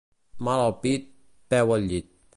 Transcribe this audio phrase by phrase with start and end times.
[0.47, 1.05] Mal al pit,
[1.55, 2.13] peu al llit.